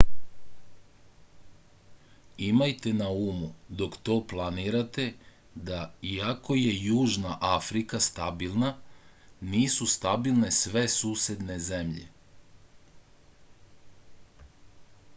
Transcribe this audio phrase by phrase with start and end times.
[2.45, 3.49] imajte na umu
[3.81, 5.05] dok to planirate
[5.67, 5.81] da
[6.13, 8.71] iako je južna afrika stabilna
[9.53, 12.07] nisu stabilne sve susedne zemlje